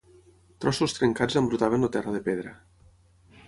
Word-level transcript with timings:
Trossos 0.65 0.95
trencats 0.95 1.37
embrutaven 1.43 1.89
el 1.91 1.95
terra 1.99 2.17
de 2.17 2.25
pedra. 2.31 2.59